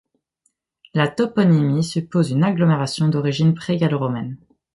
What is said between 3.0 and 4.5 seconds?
d'origine pré-gallo-romaine.